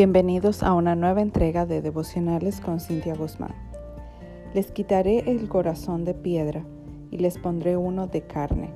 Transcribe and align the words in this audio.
Bienvenidos 0.00 0.62
a 0.62 0.72
una 0.72 0.96
nueva 0.96 1.20
entrega 1.20 1.66
de 1.66 1.82
devocionales 1.82 2.62
con 2.62 2.80
Cintia 2.80 3.14
Guzmán. 3.14 3.54
Les 4.54 4.70
quitaré 4.72 5.30
el 5.30 5.46
corazón 5.46 6.06
de 6.06 6.14
piedra 6.14 6.64
y 7.10 7.18
les 7.18 7.36
pondré 7.36 7.76
uno 7.76 8.06
de 8.06 8.22
carne. 8.22 8.70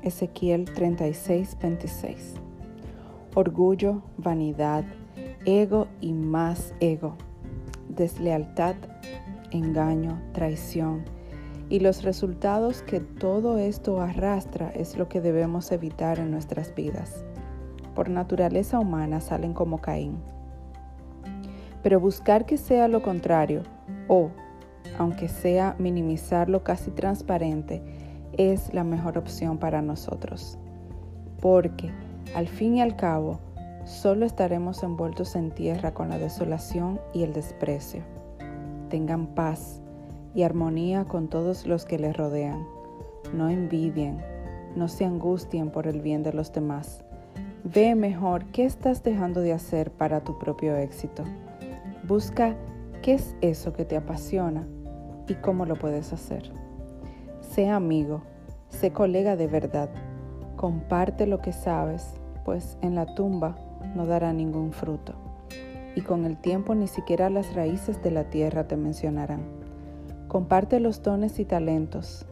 Ezequiel 0.00 0.64
36, 0.64 1.58
26. 1.60 2.36
Orgullo, 3.34 4.00
vanidad, 4.16 4.84
ego 5.44 5.86
y 6.00 6.14
más 6.14 6.72
ego, 6.80 7.18
deslealtad, 7.90 8.76
engaño, 9.50 10.18
traición 10.32 11.04
y 11.68 11.80
los 11.80 12.04
resultados 12.04 12.80
que 12.80 13.00
todo 13.00 13.58
esto 13.58 14.00
arrastra 14.00 14.70
es 14.70 14.96
lo 14.96 15.10
que 15.10 15.20
debemos 15.20 15.70
evitar 15.72 16.18
en 16.18 16.30
nuestras 16.30 16.74
vidas. 16.74 17.22
Por 17.94 18.08
naturaleza 18.08 18.78
humana 18.78 19.20
salen 19.20 19.52
como 19.52 19.82
Caín 19.82 20.32
pero 21.84 22.00
buscar 22.00 22.46
que 22.46 22.56
sea 22.56 22.88
lo 22.88 23.02
contrario 23.02 23.62
o, 24.08 24.30
aunque 24.98 25.28
sea 25.28 25.76
minimizarlo 25.78 26.64
casi 26.64 26.90
transparente, 26.90 27.82
es 28.38 28.72
la 28.72 28.84
mejor 28.84 29.18
opción 29.18 29.58
para 29.58 29.82
nosotros. 29.82 30.58
Porque, 31.42 31.90
al 32.34 32.48
fin 32.48 32.76
y 32.76 32.80
al 32.80 32.96
cabo, 32.96 33.38
solo 33.84 34.24
estaremos 34.24 34.82
envueltos 34.82 35.36
en 35.36 35.50
tierra 35.50 35.92
con 35.92 36.08
la 36.08 36.18
desolación 36.18 36.98
y 37.12 37.22
el 37.22 37.34
desprecio. 37.34 38.02
Tengan 38.88 39.26
paz 39.26 39.82
y 40.34 40.42
armonía 40.42 41.04
con 41.04 41.28
todos 41.28 41.66
los 41.66 41.84
que 41.84 41.98
les 41.98 42.16
rodean. 42.16 42.66
No 43.34 43.50
envidien, 43.50 44.22
no 44.74 44.88
se 44.88 45.04
angustien 45.04 45.70
por 45.70 45.86
el 45.86 46.00
bien 46.00 46.22
de 46.22 46.32
los 46.32 46.50
demás. 46.50 47.04
Ve 47.62 47.94
mejor 47.94 48.46
qué 48.46 48.64
estás 48.64 49.02
dejando 49.02 49.42
de 49.42 49.52
hacer 49.52 49.90
para 49.90 50.20
tu 50.20 50.38
propio 50.38 50.76
éxito. 50.76 51.24
Busca 52.06 52.54
qué 53.00 53.14
es 53.14 53.34
eso 53.40 53.72
que 53.72 53.86
te 53.86 53.96
apasiona 53.96 54.66
y 55.26 55.34
cómo 55.34 55.64
lo 55.64 55.76
puedes 55.76 56.12
hacer. 56.12 56.50
Sé 57.40 57.70
amigo, 57.70 58.20
sé 58.68 58.92
colega 58.92 59.36
de 59.36 59.46
verdad. 59.46 59.88
Comparte 60.56 61.26
lo 61.26 61.38
que 61.38 61.54
sabes, 61.54 62.14
pues 62.44 62.76
en 62.82 62.94
la 62.94 63.14
tumba 63.14 63.56
no 63.94 64.04
dará 64.04 64.34
ningún 64.34 64.72
fruto. 64.72 65.14
Y 65.96 66.02
con 66.02 66.26
el 66.26 66.36
tiempo 66.36 66.74
ni 66.74 66.88
siquiera 66.88 67.30
las 67.30 67.54
raíces 67.54 68.02
de 68.02 68.10
la 68.10 68.24
tierra 68.24 68.68
te 68.68 68.76
mencionarán. 68.76 69.40
Comparte 70.28 70.80
los 70.80 71.02
dones 71.02 71.38
y 71.38 71.46
talentos, 71.46 72.26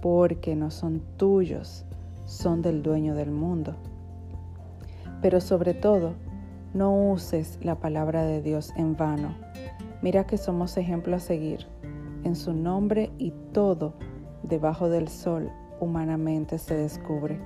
porque 0.00 0.54
no 0.54 0.70
son 0.70 1.02
tuyos, 1.16 1.86
son 2.24 2.62
del 2.62 2.84
dueño 2.84 3.16
del 3.16 3.32
mundo. 3.32 3.74
Pero 5.20 5.40
sobre 5.40 5.74
todo, 5.74 6.12
no 6.74 7.10
uses 7.10 7.58
la 7.62 7.74
palabra 7.74 8.24
de 8.24 8.40
Dios 8.40 8.72
en 8.76 8.96
vano. 8.96 9.34
Mira 10.00 10.24
que 10.24 10.38
somos 10.38 10.76
ejemplo 10.76 11.16
a 11.16 11.20
seguir. 11.20 11.66
En 12.24 12.34
su 12.34 12.54
nombre 12.54 13.10
y 13.18 13.32
todo 13.52 13.94
debajo 14.42 14.88
del 14.88 15.08
sol 15.08 15.50
humanamente 15.80 16.58
se 16.58 16.74
descubre. 16.74 17.38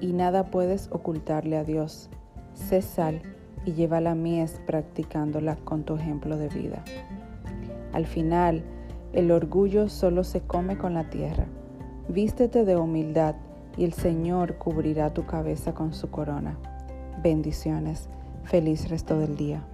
Y 0.00 0.12
nada 0.12 0.50
puedes 0.50 0.88
ocultarle 0.92 1.56
a 1.56 1.64
Dios. 1.64 2.10
Sé 2.52 2.82
sal 2.82 3.22
y 3.64 3.72
lleva 3.72 4.00
la 4.00 4.14
mies 4.14 4.60
practicándola 4.66 5.56
con 5.56 5.84
tu 5.84 5.96
ejemplo 5.96 6.36
de 6.36 6.48
vida. 6.48 6.84
Al 7.92 8.06
final, 8.06 8.62
el 9.12 9.30
orgullo 9.30 9.88
solo 9.88 10.24
se 10.24 10.40
come 10.40 10.76
con 10.76 10.94
la 10.94 11.10
tierra. 11.10 11.46
Vístete 12.08 12.64
de 12.64 12.76
humildad 12.76 13.34
y 13.76 13.84
el 13.84 13.94
Señor 13.94 14.58
cubrirá 14.58 15.12
tu 15.12 15.26
cabeza 15.26 15.74
con 15.74 15.94
su 15.94 16.10
corona. 16.10 16.58
Bendiciones. 17.22 18.08
Feliz 18.44 18.88
resto 18.90 19.18
del 19.18 19.36
día. 19.36 19.64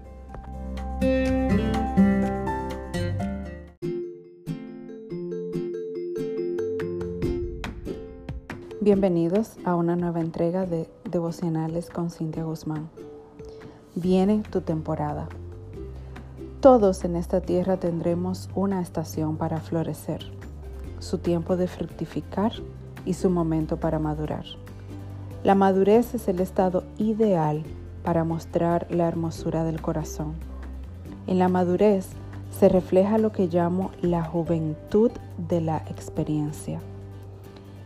Bienvenidos 8.81 9.57
a 9.65 9.75
una 9.75 9.97
nueva 9.97 10.21
entrega 10.21 10.67
de 10.67 10.89
Devocionales 11.05 11.91
con 11.91 12.11
Cintia 12.11 12.45
Guzmán. 12.45 12.89
Viene 13.97 14.43
tu 14.51 14.61
temporada. 14.61 15.29
Todos 16.61 17.05
en 17.05 17.17
esta 17.17 17.41
tierra 17.41 17.79
tendremos 17.79 18.49
una 18.55 18.81
estación 18.81 19.37
para 19.37 19.61
florecer, 19.61 20.25
su 21.01 21.19
tiempo 21.19 21.57
de 21.57 21.67
fructificar 21.67 22.53
y 23.05 23.15
su 23.15 23.31
momento 23.31 23.79
para 23.79 23.99
madurar. 23.99 24.45
La 25.43 25.55
madurez 25.55 26.15
es 26.15 26.29
el 26.29 26.39
estado 26.39 26.85
ideal 26.99 27.65
para 28.03 28.25
mostrar 28.25 28.87
la 28.91 29.07
hermosura 29.07 29.65
del 29.65 29.81
corazón. 29.81 30.35
En 31.27 31.39
la 31.39 31.49
madurez 31.49 32.09
se 32.51 32.69
refleja 32.69 33.19
lo 33.19 33.33
que 33.33 33.47
llamo 33.47 33.91
la 34.03 34.25
juventud 34.25 35.11
de 35.49 35.61
la 35.61 35.79
experiencia. 35.89 36.81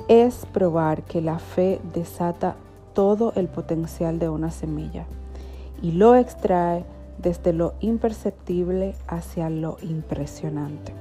Es 0.09 0.47
probar 0.53 1.03
que 1.03 1.21
la 1.21 1.39
fe 1.39 1.81
desata 1.93 2.57
todo 2.95 3.33
el 3.37 3.49
potencial 3.49 4.19
de 4.19 4.29
una 4.29 4.51
semilla 4.51 5.07
y 5.83 5.93
lo 5.93 6.15
extrae 6.15 6.85
desde 7.19 7.53
lo 7.53 7.75
imperceptible 7.81 8.95
hacia 9.07 9.51
lo 9.51 9.77
impresionante. 9.83 10.93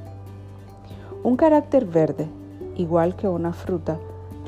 Un 1.23 1.37
carácter 1.37 1.85
verde, 1.85 2.27
igual 2.75 3.15
que 3.15 3.27
una 3.27 3.53
fruta, 3.53 3.97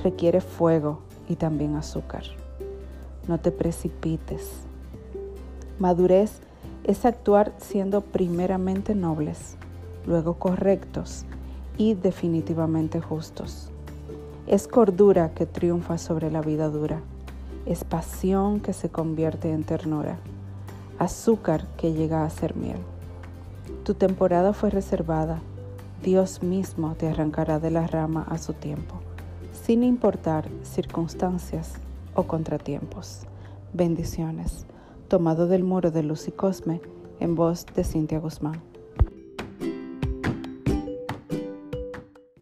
requiere 0.04 0.42
fuego 0.42 1.00
y 1.28 1.36
también 1.36 1.76
azúcar 1.76 2.24
no 3.28 3.40
te 3.40 3.52
precipites. 3.52 4.52
Madurez 5.80 6.40
es 6.84 7.06
actuar 7.06 7.54
siendo 7.58 8.02
primeramente 8.02 8.96
nobles, 8.96 9.58
luego 10.06 10.36
correctos 10.36 11.26
y 11.78 11.96
definitivamente 11.96 13.02
justos. 13.02 13.70
Es 14.48 14.68
cordura 14.68 15.34
que 15.34 15.46
triunfa 15.46 15.98
sobre 15.98 16.30
la 16.30 16.42
vida 16.42 16.70
dura. 16.70 17.02
Es 17.66 17.84
pasión 17.84 18.60
que 18.60 18.74
se 18.74 18.90
convierte 18.90 19.52
en 19.52 19.64
ternura. 19.64 20.18
Azúcar 21.00 21.66
que 21.78 21.94
llega 21.94 22.24
a 22.24 22.30
ser 22.30 22.56
miel. 22.56 22.78
Tu 23.84 23.96
temporada 23.96 24.54
fue 24.54 24.70
reservada. 24.70 25.42
Dios 26.04 26.44
mismo 26.44 26.94
te 26.94 27.08
arrancará 27.08 27.60
de 27.60 27.72
la 27.72 27.88
rama 27.88 28.26
a 28.30 28.38
su 28.38 28.54
tiempo, 28.54 28.96
sin 29.52 29.84
importar 29.84 30.48
circunstancias 30.64 31.74
o 32.16 32.24
contratiempos. 32.24 33.28
Bendiciones. 33.74 34.66
Tomado 35.08 35.48
del 35.48 35.64
muro 35.64 35.92
de 35.92 36.02
Luz 36.02 36.28
y 36.28 36.32
Cosme 36.32 36.82
en 37.20 37.36
voz 37.36 37.66
de 37.76 37.84
Cintia 37.84 38.20
Guzmán. 38.20 38.75